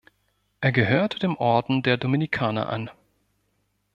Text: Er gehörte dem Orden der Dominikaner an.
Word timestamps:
Er 0.61 0.71
gehörte 0.71 1.19
dem 1.19 1.35
Orden 1.37 1.83
der 1.83 1.95
Dominikaner 1.95 2.69
an. 2.69 2.89